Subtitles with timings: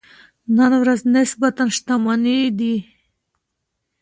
[0.57, 2.75] نن ورځ نسبتاً شتمنې دي.